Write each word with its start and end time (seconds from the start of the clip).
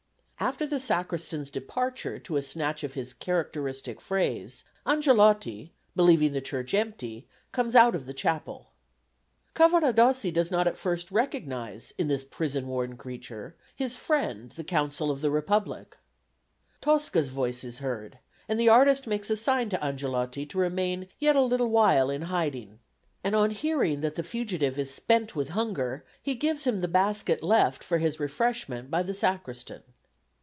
After 0.43 0.65
the 0.65 0.79
Sacristan's 0.79 1.51
departure 1.51 2.17
to 2.17 2.35
a 2.35 2.41
snatch 2.41 2.83
of 2.83 2.95
his 2.95 3.13
characteristic 3.13 4.01
phrase, 4.01 4.63
Angelotti, 4.87 5.71
believing 5.95 6.33
the 6.33 6.41
church 6.41 6.73
empty, 6.73 7.27
comes 7.51 7.75
out 7.75 7.93
of 7.93 8.07
the 8.07 8.13
chapel. 8.15 8.71
Cavaradossi 9.53 10.31
does 10.33 10.49
not 10.49 10.65
at 10.65 10.79
first 10.79 11.11
recognise, 11.11 11.93
in 11.95 12.07
this 12.07 12.23
prison 12.23 12.65
worn 12.65 12.97
creature, 12.97 13.55
his 13.75 13.95
friend 13.95 14.49
the 14.53 14.63
Consul 14.63 15.11
of 15.11 15.21
the 15.21 15.29
Republic. 15.29 15.99
Tosca's 16.81 17.29
voice 17.29 17.63
is 17.63 17.77
heard, 17.77 18.17
and 18.49 18.59
the 18.59 18.67
artist 18.67 19.05
makes 19.05 19.29
a 19.29 19.35
sign 19.35 19.69
to 19.69 19.85
Angelotti 19.85 20.47
to 20.47 20.57
remain 20.57 21.07
yet 21.19 21.35
a 21.35 21.43
little 21.43 21.69
while 21.69 22.09
in 22.09 22.23
hiding, 22.23 22.79
and 23.23 23.35
on 23.35 23.51
hearing 23.51 24.01
that 24.01 24.15
the 24.15 24.23
fugitive 24.23 24.79
is 24.79 24.91
spent 24.91 25.35
with 25.35 25.49
hunger, 25.49 26.03
he 26.19 26.33
gives 26.33 26.63
him 26.63 26.79
the 26.81 26.87
basket 26.87 27.43
left, 27.43 27.83
for 27.83 27.99
his 27.99 28.19
refreshment, 28.19 28.89
by 28.89 29.03
the 29.03 29.13
Sacristan. 29.13 29.83